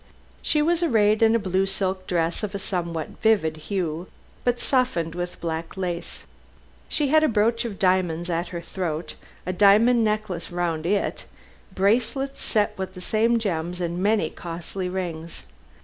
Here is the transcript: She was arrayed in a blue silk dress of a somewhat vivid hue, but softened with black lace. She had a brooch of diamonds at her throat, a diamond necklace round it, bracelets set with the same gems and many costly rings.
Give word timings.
She 0.41 0.63
was 0.63 0.81
arrayed 0.81 1.21
in 1.21 1.35
a 1.35 1.37
blue 1.37 1.67
silk 1.67 2.07
dress 2.07 2.41
of 2.41 2.55
a 2.55 2.57
somewhat 2.57 3.09
vivid 3.21 3.55
hue, 3.69 4.07
but 4.43 4.59
softened 4.59 5.13
with 5.13 5.39
black 5.39 5.77
lace. 5.77 6.23
She 6.89 7.09
had 7.09 7.23
a 7.23 7.27
brooch 7.27 7.65
of 7.65 7.77
diamonds 7.77 8.27
at 8.27 8.47
her 8.47 8.61
throat, 8.61 9.13
a 9.45 9.53
diamond 9.53 10.03
necklace 10.03 10.49
round 10.51 10.87
it, 10.87 11.25
bracelets 11.75 12.41
set 12.41 12.75
with 12.79 12.95
the 12.95 12.99
same 12.99 13.37
gems 13.37 13.79
and 13.79 14.01
many 14.01 14.31
costly 14.31 14.89
rings. 14.89 15.45